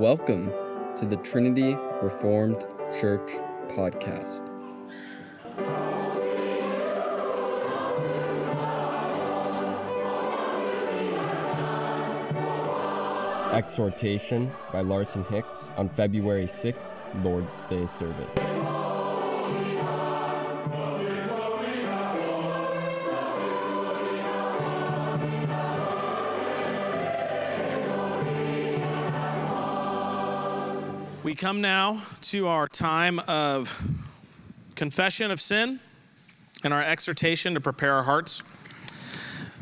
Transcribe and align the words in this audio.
Welcome 0.00 0.50
to 0.96 1.04
the 1.04 1.16
Trinity 1.16 1.76
Reformed 2.00 2.64
Church 2.90 3.32
podcast. 3.68 4.48
Exhortation 13.52 14.50
by 14.72 14.80
Larson 14.80 15.22
Hicks 15.24 15.70
on 15.76 15.90
February 15.90 16.46
6th, 16.46 16.88
Lord's 17.22 17.60
Day 17.68 17.84
service. 17.84 18.36
We 31.22 31.34
come 31.34 31.60
now 31.60 32.00
to 32.22 32.48
our 32.48 32.66
time 32.66 33.18
of 33.28 33.78
confession 34.74 35.30
of 35.30 35.38
sin 35.38 35.78
and 36.64 36.72
our 36.72 36.82
exhortation 36.82 37.52
to 37.52 37.60
prepare 37.60 37.92
our 37.92 38.04
hearts. 38.04 38.42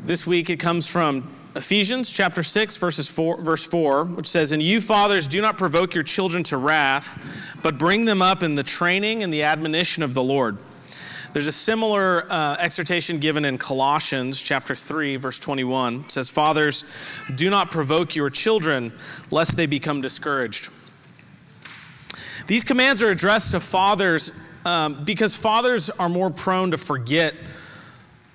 This 0.05 0.25
week 0.25 0.49
it 0.49 0.55
comes 0.61 0.87
from 0.87 1.29
Ephesians 1.57 2.13
chapter 2.13 2.43
6 2.43 2.77
verses 2.77 3.09
4 3.09 3.41
verse 3.41 3.65
4 3.65 4.05
which 4.05 4.27
says 4.27 4.53
and 4.53 4.63
you 4.63 4.79
fathers 4.79 5.27
do 5.27 5.41
not 5.41 5.57
provoke 5.57 5.93
your 5.93 6.05
children 6.05 6.45
to 6.45 6.55
wrath 6.55 7.59
but 7.61 7.77
bring 7.77 8.05
them 8.05 8.21
up 8.21 8.41
in 8.41 8.55
the 8.55 8.63
training 8.63 9.21
and 9.21 9.33
the 9.33 9.43
admonition 9.43 10.01
of 10.01 10.13
the 10.13 10.23
Lord. 10.23 10.57
There's 11.33 11.47
a 11.47 11.51
similar 11.51 12.25
uh, 12.29 12.55
exhortation 12.57 13.19
given 13.19 13.43
in 13.43 13.57
Colossians 13.57 14.41
chapter 14.41 14.75
3 14.75 15.17
verse 15.17 15.39
21. 15.39 16.05
It 16.05 16.11
says 16.11 16.29
fathers 16.29 16.85
do 17.35 17.49
not 17.49 17.69
provoke 17.69 18.15
your 18.15 18.29
children 18.29 18.93
lest 19.29 19.57
they 19.57 19.65
become 19.65 19.99
discouraged. 19.99 20.69
These 22.49 22.63
commands 22.63 23.03
are 23.03 23.09
addressed 23.09 23.51
to 23.51 23.59
fathers 23.59 24.31
um, 24.65 25.03
because 25.05 25.35
fathers 25.35 25.91
are 25.91 26.09
more 26.09 26.31
prone 26.31 26.71
to 26.71 26.79
forget 26.79 27.35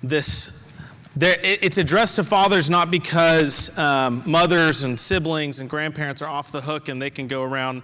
this. 0.01 0.71
It's 1.17 1.77
addressed 1.77 2.15
to 2.15 2.23
fathers 2.23 2.69
not 2.69 2.89
because 2.89 3.77
um, 3.77 4.23
mothers 4.25 4.85
and 4.85 4.97
siblings 4.97 5.59
and 5.59 5.69
grandparents 5.69 6.21
are 6.21 6.29
off 6.29 6.53
the 6.53 6.61
hook 6.61 6.87
and 6.87 7.01
they 7.01 7.09
can 7.09 7.27
go 7.27 7.43
around 7.43 7.83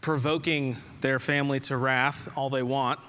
provoking 0.00 0.76
their 1.00 1.18
family 1.18 1.58
to 1.58 1.76
wrath 1.76 2.28
all 2.36 2.50
they 2.50 2.62
want. 2.62 3.00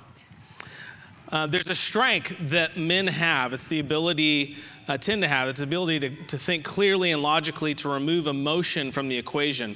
Uh, 1.31 1.45
there's 1.45 1.69
a 1.69 1.75
strength 1.75 2.35
that 2.49 2.77
men 2.77 3.05
have. 3.05 3.53
It's 3.53 3.65
the 3.65 3.77
ability, 3.77 4.55
uh, 4.87 4.97
tend 4.97 5.21
to 5.21 5.27
have, 5.27 5.49
it's 5.49 5.59
the 5.59 5.65
ability 5.65 5.99
to, 5.99 6.25
to 6.25 6.39
think 6.39 6.65
clearly 6.65 7.11
and 7.11 7.21
logically 7.21 7.75
to 7.75 7.89
remove 7.89 8.25
emotion 8.25 8.91
from 8.91 9.07
the 9.07 9.19
equation. 9.19 9.75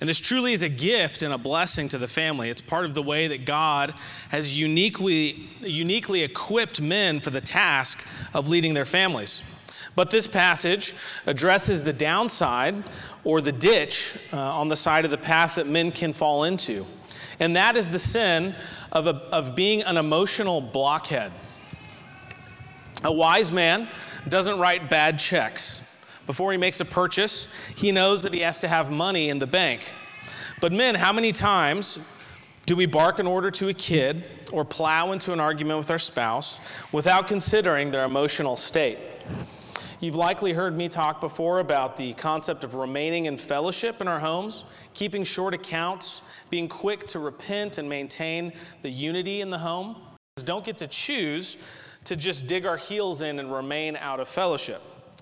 And 0.00 0.08
this 0.08 0.18
truly 0.18 0.54
is 0.54 0.62
a 0.62 0.68
gift 0.68 1.22
and 1.22 1.32
a 1.32 1.38
blessing 1.38 1.88
to 1.90 1.98
the 1.98 2.08
family. 2.08 2.48
It's 2.48 2.62
part 2.62 2.86
of 2.86 2.94
the 2.94 3.02
way 3.02 3.28
that 3.28 3.44
God 3.44 3.92
has 4.30 4.58
uniquely, 4.58 5.50
uniquely 5.60 6.22
equipped 6.22 6.80
men 6.80 7.20
for 7.20 7.28
the 7.30 7.40
task 7.42 8.04
of 8.32 8.48
leading 8.48 8.72
their 8.72 8.86
families. 8.86 9.42
But 9.94 10.10
this 10.10 10.26
passage 10.26 10.94
addresses 11.26 11.82
the 11.82 11.92
downside 11.92 12.82
or 13.24 13.42
the 13.42 13.52
ditch 13.52 14.16
uh, 14.32 14.38
on 14.38 14.68
the 14.68 14.76
side 14.76 15.04
of 15.04 15.10
the 15.10 15.18
path 15.18 15.56
that 15.56 15.66
men 15.66 15.92
can 15.92 16.14
fall 16.14 16.44
into. 16.44 16.86
And 17.38 17.54
that 17.56 17.76
is 17.76 17.90
the 17.90 17.98
sin 17.98 18.54
of, 18.92 19.06
a, 19.06 19.16
of 19.32 19.54
being 19.54 19.82
an 19.82 19.98
emotional 19.98 20.62
blockhead. 20.62 21.32
A 23.04 23.12
wise 23.12 23.52
man 23.52 23.88
doesn't 24.28 24.58
write 24.58 24.88
bad 24.88 25.18
checks. 25.18 25.80
Before 26.26 26.52
he 26.52 26.58
makes 26.58 26.80
a 26.80 26.84
purchase, 26.84 27.48
he 27.74 27.92
knows 27.92 28.22
that 28.22 28.32
he 28.32 28.40
has 28.40 28.60
to 28.60 28.68
have 28.68 28.90
money 28.90 29.28
in 29.28 29.38
the 29.38 29.46
bank. 29.46 29.82
But, 30.60 30.72
men, 30.72 30.94
how 30.94 31.12
many 31.12 31.32
times 31.32 31.98
do 32.66 32.76
we 32.76 32.86
bark 32.86 33.18
an 33.18 33.26
order 33.26 33.50
to 33.50 33.68
a 33.68 33.74
kid 33.74 34.24
or 34.52 34.64
plow 34.64 35.12
into 35.12 35.32
an 35.32 35.40
argument 35.40 35.78
with 35.78 35.90
our 35.90 35.98
spouse 35.98 36.58
without 36.92 37.26
considering 37.26 37.90
their 37.90 38.04
emotional 38.04 38.56
state? 38.56 38.98
You've 40.00 40.16
likely 40.16 40.54
heard 40.54 40.76
me 40.76 40.88
talk 40.88 41.20
before 41.20 41.60
about 41.60 41.96
the 41.96 42.14
concept 42.14 42.64
of 42.64 42.74
remaining 42.74 43.26
in 43.26 43.36
fellowship 43.36 44.00
in 44.00 44.08
our 44.08 44.18
homes, 44.18 44.64
keeping 44.94 45.24
short 45.24 45.52
accounts, 45.52 46.22
being 46.48 46.68
quick 46.68 47.06
to 47.08 47.18
repent 47.18 47.76
and 47.76 47.86
maintain 47.86 48.52
the 48.80 48.88
unity 48.88 49.42
in 49.42 49.50
the 49.50 49.58
home. 49.58 49.96
Don't 50.36 50.64
get 50.64 50.78
to 50.78 50.86
choose 50.86 51.58
to 52.04 52.16
just 52.16 52.46
dig 52.46 52.64
our 52.64 52.78
heels 52.78 53.20
in 53.20 53.38
and 53.38 53.52
remain 53.52 53.94
out 53.96 54.20
of 54.20 54.28
fellowship. 54.28 54.80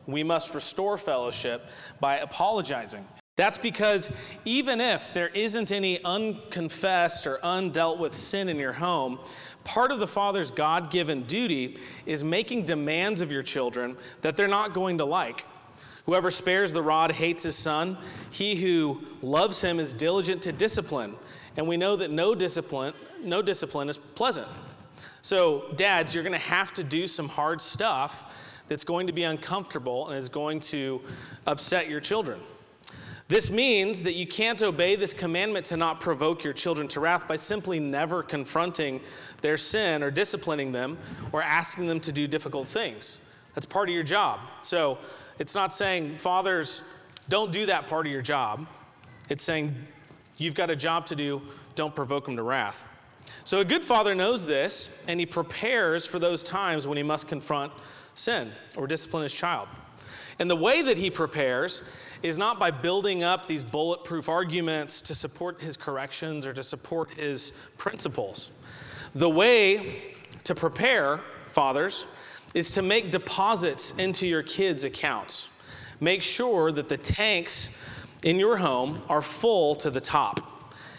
We 0.09 0.25
must 0.25 0.55
restore 0.55 0.97
fellowship 0.99 1.67
by 2.01 2.17
apologizing. 2.19 3.07
That's 3.37 3.59
because 3.59 4.11
even 4.45 4.81
if 4.81 5.15
there 5.15 5.29
isn't 5.29 5.71
any 5.71 6.03
unconfessed 6.03 7.25
or 7.25 7.39
undealt 7.45 7.99
with 7.99 8.15
sin 8.15 8.49
in 8.49 8.57
your 8.57 8.73
home, 8.73 9.21
part 9.63 9.93
of 9.93 10.01
the 10.01 10.09
father's 10.09 10.51
God 10.51 10.91
given 10.91 11.23
duty 11.23 11.77
is 12.05 12.25
making 12.25 12.65
demands 12.65 13.21
of 13.21 13.31
your 13.31 13.45
children 13.45 13.97
that 14.23 14.37
they're 14.37 14.49
not 14.49 14.75
going 14.75 14.99
to 14.99 15.05
like. 15.05 15.45
Whoever 16.07 16.31
spares 16.31 16.73
the 16.73 16.83
rod 16.83 17.13
hates 17.13 17.43
his 17.43 17.55
son. 17.55 17.99
He 18.31 18.57
who 18.57 19.03
loves 19.21 19.61
him 19.61 19.79
is 19.79 19.93
diligent 19.93 20.41
to 20.43 20.53
discipline. 20.53 21.15
And 21.59 21.69
we 21.69 21.77
know 21.77 21.97
that 21.97 22.11
no 22.11 22.35
discipline, 22.35 22.95
no 23.23 23.43
discipline 23.43 23.91
is 23.91 23.99
pleasant. 23.99 24.49
So, 25.21 25.67
dads, 25.77 26.15
you're 26.15 26.25
going 26.25 26.33
to 26.33 26.39
have 26.39 26.73
to 26.75 26.83
do 26.83 27.07
some 27.07 27.29
hard 27.29 27.61
stuff 27.61 28.25
that's 28.69 28.85
going 28.85 29.07
to 29.07 29.13
be 29.13 29.25
uncomfortable 29.25 30.09
and 30.09 30.19
is 30.19 30.29
going 30.29 30.61
to 30.61 31.01
upset 31.47 31.89
your 31.89 32.01
children. 32.01 32.41
This 33.29 33.51
means 33.51 34.03
that 34.05 34.15
you 34.15 34.27
can't 34.27 34.63
obey 34.63 34.97
this 34.97 35.13
commandment 35.13 35.67
to 35.67 35.77
not 35.77 36.01
provoke 36.01 36.43
your 36.43 36.55
children 36.55 36.89
to 36.89 37.01
wrath 37.01 37.29
by 37.29 37.37
simply 37.37 37.79
never 37.79 38.23
confronting 38.23 39.01
their 39.43 39.59
sin 39.59 40.03
or 40.03 40.11
disciplining 40.11 40.73
them 40.73 40.97
or 41.33 41.43
asking 41.43 41.87
them 41.87 42.01
to 42.01 42.13
do 42.13 42.27
difficult 42.27 42.69
things. 42.69 43.19
That's 43.55 43.67
part 43.67 43.91
of 43.91 43.95
your 43.95 44.05
job. 44.05 44.41
So 44.63 44.99
it's 45.39 45.55
not 45.55 45.75
saying, 45.75 46.17
fathers, 46.17 46.81
don't 47.29 47.53
do 47.53 47.67
that 47.67 47.87
part 47.87 48.07
of 48.07 48.13
your 48.13 48.23
job. 48.23 48.67
It's 49.29 49.45
saying, 49.45 49.75
you've 50.39 50.55
got 50.55 50.71
a 50.71 50.77
job 50.77 51.05
to 51.07 51.17
do, 51.17 51.43
don't 51.75 51.95
provoke 51.95 52.25
them 52.25 52.37
to 52.37 52.43
wrath. 52.43 52.83
So 53.45 53.61
a 53.61 53.65
good 53.65 53.85
father 53.85 54.15
knows 54.15 54.45
this, 54.45 54.91
and 55.07 55.19
he 55.19 55.27
prepares 55.27 56.07
for 56.07 56.19
those 56.19 56.43
times 56.43 56.87
when 56.87 56.97
he 56.97 57.03
must 57.03 57.29
confront 57.29 57.73
sin 58.15 58.53
or 58.77 58.87
discipline 58.87 59.23
his 59.23 59.33
child. 59.33 59.69
And 60.39 60.51
the 60.51 60.57
way 60.57 60.83
that 60.83 60.99
he 60.99 61.11
prepares 61.11 61.83
is 62.23 62.39
not 62.39 62.59
by 62.59 62.71
building 62.71 63.23
up 63.23 63.47
these 63.47 63.65
bulletproof 63.65 64.29
arguments 64.29 65.01
to 65.03 65.15
support 65.15 65.61
his 65.61 65.77
corrections 65.77 66.47
or 66.47 66.53
to 66.53 66.63
support 66.63 67.13
his 67.15 67.53
principles. 67.77 68.51
The 69.15 69.31
way 69.31 70.15
to 70.45 70.55
prepare, 70.55 71.21
fathers, 71.49 72.07
is 72.55 72.71
to 72.73 72.83
make 72.83 73.11
deposits 73.11 73.93
into 73.99 74.27
your 74.27 74.43
kids' 74.43 74.85
accounts. 74.85 75.49
Make 76.01 76.23
sure 76.23 76.73
that 76.73 76.89
the 76.89 76.97
tanks 76.97 77.71
in 78.23 78.39
your 78.39 78.57
home 78.57 79.03
are 79.09 79.23
full 79.23 79.75
to 79.77 79.91
the 79.91 80.01
top. 80.01 80.48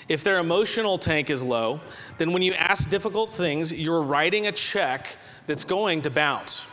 If 0.09 0.23
their 0.23 0.39
emotional 0.39 0.97
tank 0.97 1.29
is 1.29 1.43
low, 1.43 1.79
then 2.17 2.33
when 2.33 2.41
you 2.41 2.53
ask 2.53 2.89
difficult 2.89 3.31
things, 3.31 3.71
you're 3.71 4.01
writing 4.01 4.47
a 4.47 4.51
check 4.51 5.15
that's 5.45 5.63
going 5.63 6.01
to 6.01 6.09
bounce. 6.09 6.65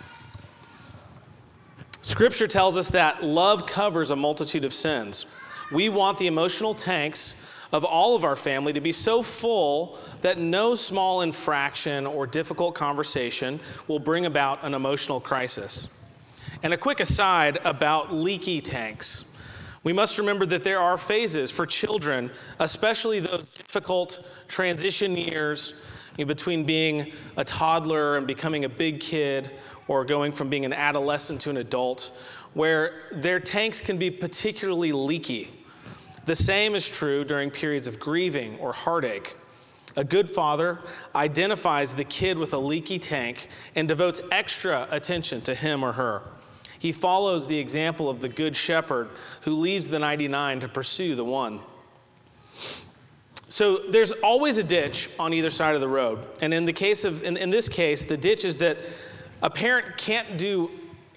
Scripture 2.00 2.46
tells 2.46 2.78
us 2.78 2.88
that 2.88 3.22
love 3.22 3.66
covers 3.66 4.10
a 4.10 4.16
multitude 4.16 4.64
of 4.64 4.72
sins. 4.72 5.26
We 5.70 5.88
want 5.90 6.18
the 6.18 6.28
emotional 6.28 6.74
tanks 6.74 7.34
of 7.72 7.84
all 7.84 8.14
of 8.16 8.24
our 8.24 8.36
family 8.36 8.72
to 8.72 8.80
be 8.80 8.92
so 8.92 9.22
full 9.22 9.98
that 10.22 10.38
no 10.38 10.74
small 10.74 11.20
infraction 11.20 12.06
or 12.06 12.26
difficult 12.26 12.74
conversation 12.74 13.60
will 13.86 13.98
bring 13.98 14.24
about 14.24 14.64
an 14.64 14.72
emotional 14.72 15.20
crisis. 15.20 15.88
And 16.62 16.72
a 16.72 16.78
quick 16.78 17.00
aside 17.00 17.58
about 17.64 18.14
leaky 18.14 18.60
tanks. 18.60 19.26
We 19.86 19.92
must 19.92 20.18
remember 20.18 20.44
that 20.46 20.64
there 20.64 20.80
are 20.80 20.98
phases 20.98 21.52
for 21.52 21.64
children, 21.64 22.32
especially 22.58 23.20
those 23.20 23.50
difficult 23.50 24.26
transition 24.48 25.16
years 25.16 25.74
between 26.16 26.64
being 26.64 27.12
a 27.36 27.44
toddler 27.44 28.16
and 28.16 28.26
becoming 28.26 28.64
a 28.64 28.68
big 28.68 28.98
kid 28.98 29.52
or 29.86 30.04
going 30.04 30.32
from 30.32 30.48
being 30.48 30.64
an 30.64 30.72
adolescent 30.72 31.40
to 31.42 31.50
an 31.50 31.58
adult, 31.58 32.10
where 32.54 33.02
their 33.12 33.38
tanks 33.38 33.80
can 33.80 33.96
be 33.96 34.10
particularly 34.10 34.90
leaky. 34.90 35.52
The 36.24 36.34
same 36.34 36.74
is 36.74 36.88
true 36.88 37.24
during 37.24 37.52
periods 37.52 37.86
of 37.86 38.00
grieving 38.00 38.58
or 38.58 38.72
heartache. 38.72 39.36
A 39.94 40.02
good 40.02 40.28
father 40.28 40.80
identifies 41.14 41.94
the 41.94 42.02
kid 42.02 42.38
with 42.38 42.54
a 42.54 42.58
leaky 42.58 42.98
tank 42.98 43.48
and 43.76 43.86
devotes 43.86 44.20
extra 44.32 44.88
attention 44.90 45.42
to 45.42 45.54
him 45.54 45.84
or 45.84 45.92
her. 45.92 46.22
He 46.78 46.92
follows 46.92 47.46
the 47.46 47.58
example 47.58 48.08
of 48.08 48.20
the 48.20 48.28
good 48.28 48.56
shepherd 48.56 49.08
who 49.42 49.52
leaves 49.52 49.88
the 49.88 49.98
99 49.98 50.60
to 50.60 50.68
pursue 50.68 51.14
the 51.14 51.24
one. 51.24 51.60
So 53.48 53.78
there's 53.90 54.12
always 54.12 54.58
a 54.58 54.64
ditch 54.64 55.08
on 55.18 55.32
either 55.32 55.50
side 55.50 55.74
of 55.74 55.80
the 55.80 55.88
road. 55.88 56.26
And 56.40 56.52
in 56.52 56.64
the 56.64 56.72
case 56.72 57.04
of 57.04 57.22
in, 57.22 57.36
in 57.36 57.50
this 57.50 57.68
case, 57.68 58.04
the 58.04 58.16
ditch 58.16 58.44
is 58.44 58.56
that 58.58 58.78
a 59.42 59.50
parent 59.50 59.96
can't 59.96 60.36
do, 60.36 60.70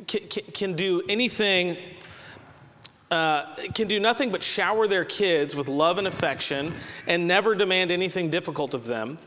can, 0.08 0.22
can 0.54 0.76
do 0.76 1.02
anything 1.10 1.78
uh, 3.12 3.56
can 3.74 3.88
do 3.88 4.00
nothing 4.00 4.30
but 4.30 4.44
shower 4.44 4.88
their 4.88 5.06
kids 5.06 5.56
with 5.56 5.68
love 5.68 5.98
and 5.98 6.08
affection 6.08 6.74
and 7.08 7.28
never 7.28 7.56
demand 7.56 7.92
anything 7.92 8.30
difficult 8.30 8.76
of 8.76 8.86
them, 8.86 9.18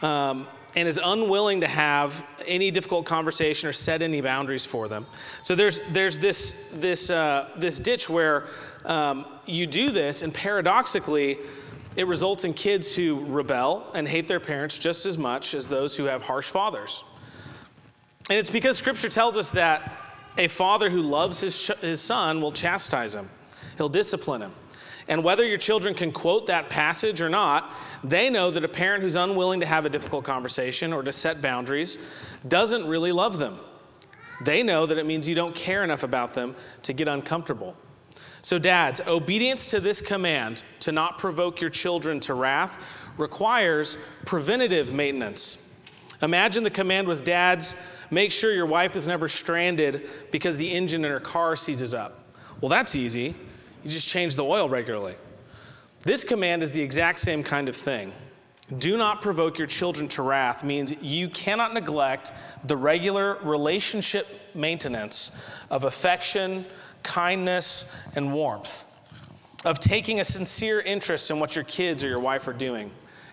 um, 0.00 0.48
and 0.74 0.88
is 0.88 0.98
unwilling 1.02 1.60
to 1.60 1.66
have 1.66 2.24
any 2.46 2.70
difficult 2.70 3.04
conversation 3.06 3.68
or 3.68 3.72
set 3.72 4.02
any 4.02 4.20
boundaries 4.20 4.64
for 4.64 4.88
them. 4.88 5.06
So 5.42 5.54
there's, 5.54 5.80
there's 5.90 6.18
this, 6.18 6.54
this, 6.72 7.10
uh, 7.10 7.50
this 7.56 7.78
ditch 7.78 8.08
where 8.08 8.46
um, 8.84 9.26
you 9.46 9.66
do 9.66 9.90
this, 9.90 10.22
and 10.22 10.32
paradoxically, 10.32 11.38
it 11.96 12.06
results 12.06 12.44
in 12.44 12.54
kids 12.54 12.94
who 12.94 13.24
rebel 13.26 13.90
and 13.94 14.08
hate 14.08 14.26
their 14.28 14.40
parents 14.40 14.78
just 14.78 15.04
as 15.04 15.18
much 15.18 15.54
as 15.54 15.68
those 15.68 15.94
who 15.96 16.04
have 16.04 16.22
harsh 16.22 16.48
fathers. 16.48 17.04
And 18.30 18.38
it's 18.38 18.50
because 18.50 18.78
Scripture 18.78 19.08
tells 19.08 19.36
us 19.36 19.50
that 19.50 19.92
a 20.38 20.48
father 20.48 20.88
who 20.88 21.00
loves 21.00 21.40
his, 21.40 21.70
his 21.80 22.00
son 22.00 22.40
will 22.40 22.52
chastise 22.52 23.14
him, 23.14 23.28
he'll 23.76 23.90
discipline 23.90 24.40
him. 24.40 24.52
And 25.08 25.24
whether 25.24 25.44
your 25.44 25.58
children 25.58 25.94
can 25.94 26.12
quote 26.12 26.46
that 26.46 26.70
passage 26.70 27.20
or 27.20 27.28
not, 27.28 27.72
they 28.04 28.30
know 28.30 28.50
that 28.50 28.64
a 28.64 28.68
parent 28.68 29.02
who's 29.02 29.16
unwilling 29.16 29.60
to 29.60 29.66
have 29.66 29.84
a 29.84 29.90
difficult 29.90 30.24
conversation 30.24 30.92
or 30.92 31.02
to 31.02 31.12
set 31.12 31.42
boundaries 31.42 31.98
doesn't 32.48 32.86
really 32.86 33.12
love 33.12 33.38
them. 33.38 33.58
They 34.44 34.62
know 34.62 34.86
that 34.86 34.98
it 34.98 35.06
means 35.06 35.28
you 35.28 35.34
don't 35.34 35.54
care 35.54 35.84
enough 35.84 36.02
about 36.02 36.34
them 36.34 36.56
to 36.82 36.92
get 36.92 37.08
uncomfortable. 37.08 37.76
So, 38.42 38.58
dads, 38.58 39.00
obedience 39.06 39.66
to 39.66 39.78
this 39.78 40.00
command 40.00 40.64
to 40.80 40.90
not 40.90 41.18
provoke 41.18 41.60
your 41.60 41.70
children 41.70 42.18
to 42.20 42.34
wrath 42.34 42.82
requires 43.16 43.96
preventative 44.26 44.92
maintenance. 44.92 45.58
Imagine 46.22 46.64
the 46.64 46.70
command 46.70 47.06
was 47.06 47.20
dads, 47.20 47.74
make 48.10 48.32
sure 48.32 48.52
your 48.52 48.66
wife 48.66 48.96
is 48.96 49.06
never 49.06 49.28
stranded 49.28 50.08
because 50.30 50.56
the 50.56 50.70
engine 50.70 51.04
in 51.04 51.10
her 51.10 51.20
car 51.20 51.54
seizes 51.54 51.94
up. 51.94 52.24
Well, 52.60 52.68
that's 52.68 52.96
easy. 52.96 53.34
You 53.82 53.90
just 53.90 54.08
change 54.08 54.36
the 54.36 54.44
oil 54.44 54.68
regularly. 54.68 55.16
This 56.00 56.24
command 56.24 56.62
is 56.62 56.72
the 56.72 56.82
exact 56.82 57.20
same 57.20 57.42
kind 57.42 57.68
of 57.68 57.76
thing. 57.76 58.12
Do 58.78 58.96
not 58.96 59.20
provoke 59.20 59.58
your 59.58 59.66
children 59.66 60.08
to 60.08 60.22
wrath 60.22 60.64
means 60.64 60.94
you 61.02 61.28
cannot 61.28 61.74
neglect 61.74 62.32
the 62.64 62.76
regular 62.76 63.38
relationship 63.42 64.26
maintenance 64.54 65.30
of 65.70 65.84
affection, 65.84 66.64
kindness, 67.02 67.84
and 68.14 68.32
warmth, 68.32 68.84
of 69.64 69.78
taking 69.78 70.20
a 70.20 70.24
sincere 70.24 70.80
interest 70.80 71.30
in 71.30 71.38
what 71.38 71.54
your 71.54 71.64
kids 71.64 72.02
or 72.02 72.08
your 72.08 72.20
wife 72.20 72.48
are 72.48 72.52
doing, 72.52 72.90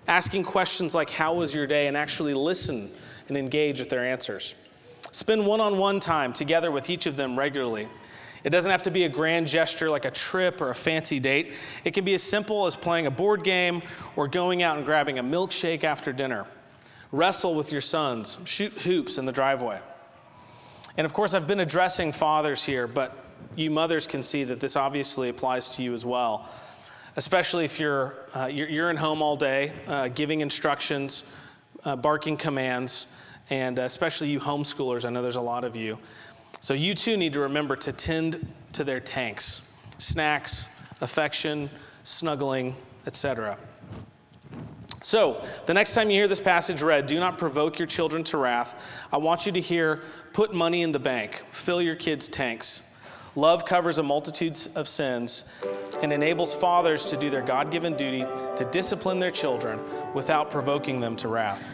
asking 0.08 0.44
questions 0.44 0.94
like, 0.94 1.10
How 1.10 1.34
was 1.34 1.54
your 1.54 1.68
day? 1.68 1.88
and 1.88 1.96
actually 1.96 2.34
listen 2.34 2.92
and 3.30 3.38
engage 3.38 3.80
with 3.80 3.90
their 3.90 4.06
answers. 4.06 4.56
Spend 5.12 5.46
one 5.46 5.62
on 5.62 5.78
one 5.78 6.00
time 6.00 6.34
together 6.34 6.72
with 6.72 6.90
each 6.90 7.06
of 7.06 7.16
them 7.16 7.38
regularly. 7.38 7.88
It 8.44 8.52
doesn't 8.52 8.72
have 8.72 8.84
to 8.84 8.92
be 8.92 9.04
a 9.04 9.10
grand 9.10 9.48
gesture 9.48 9.90
like 9.90 10.06
a 10.06 10.12
trip 10.12 10.62
or 10.62 10.70
a 10.70 10.76
fancy 10.76 11.20
date. 11.20 11.54
It 11.84 11.94
can 11.94 12.06
be 12.06 12.14
as 12.14 12.24
simple 12.24 12.66
as 12.66 12.76
playing 12.76 13.06
a 13.06 13.12
board 13.12 13.44
game 13.44 13.82
or 14.16 14.28
going 14.28 14.64
out 14.64 14.78
and 14.78 14.86
grabbing 14.86 15.20
a 15.20 15.24
milkshake 15.24 15.84
after 15.84 16.14
dinner. 16.14 16.46
Wrestle 17.12 17.56
with 17.56 17.72
your 17.72 17.82
sons, 17.82 18.38
shoot 18.46 18.72
hoops 18.72 19.18
in 19.18 19.26
the 19.26 19.32
driveway. 19.32 19.80
And 20.96 21.06
of 21.06 21.14
course, 21.14 21.34
I've 21.34 21.48
been 21.48 21.60
addressing 21.60 22.12
fathers 22.12 22.64
here, 22.64 22.88
but 22.88 23.18
you 23.56 23.72
mothers 23.72 24.08
can 24.08 24.24
see 24.24 24.44
that 24.46 24.60
this 24.60 24.76
obviously 24.76 25.30
applies 25.30 25.70
to 25.70 25.84
you 25.84 25.94
as 25.94 26.06
well, 26.06 26.48
especially 27.16 27.66
if 27.66 27.80
you're, 27.80 28.16
uh, 28.36 28.46
you're, 28.46 28.70
you're, 28.70 28.90
in 28.90 28.98
home 28.98 29.22
all 29.22 29.36
day, 29.36 29.74
uh, 29.88 30.08
giving 30.10 30.42
instructions, 30.42 31.24
uh, 31.84 31.96
barking 31.96 32.38
commands, 32.38 33.08
and 33.50 33.80
especially 33.80 34.30
you 34.30 34.40
homeschoolers. 34.40 35.06
I 35.06 35.10
know 35.10 35.22
there's 35.22 35.36
a 35.36 35.42
lot 35.42 35.64
of 35.64 35.76
you. 35.76 35.98
So 36.60 36.74
you 36.74 36.94
too 36.94 37.18
need 37.18 37.34
to 37.34 37.40
remember 37.40 37.76
to 37.78 37.92
tend 37.92 38.46
to 38.74 38.84
their 38.84 39.00
tanks 39.00 39.62
snacks, 39.98 40.66
affection, 41.02 41.70
snuggling, 42.04 42.76
etc. 43.06 43.58
So, 45.02 45.46
the 45.66 45.74
next 45.74 45.94
time 45.94 46.10
you 46.10 46.18
hear 46.18 46.28
this 46.28 46.40
passage 46.40 46.82
read, 46.82 47.08
do 47.08 47.20
not 47.20 47.38
provoke 47.38 47.80
your 47.80 47.88
children 47.88 48.24
to 48.26 48.38
wrath. 48.38 48.76
I 49.12 49.18
want 49.18 49.46
you 49.46 49.52
to 49.54 49.62
hear, 49.62 50.04
put 50.34 50.54
money 50.54 50.82
in 50.82 50.92
the 50.92 51.00
bank, 51.00 51.44
fill 51.52 51.82
your 51.82 51.96
kids' 51.96 52.28
tanks. 52.28 52.82
Love 53.36 53.64
covers 53.66 53.98
a 53.98 54.04
multitude 54.04 54.60
of 54.76 54.88
sins 54.88 55.46
and 56.02 56.12
enables 56.12 56.54
fathers 56.54 57.06
to 57.06 57.16
do 57.16 57.30
their 57.30 57.42
God 57.42 57.72
given 57.72 57.96
duty 57.96 58.26
to 58.56 58.68
discipline 58.72 59.20
their 59.20 59.32
children 59.32 59.80
without 60.14 60.52
provoking 60.52 61.00
them 61.00 61.16
to 61.18 61.28
wrath. 61.28 61.70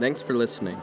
Thanks 0.00 0.22
for 0.22 0.34
listening. 0.34 0.82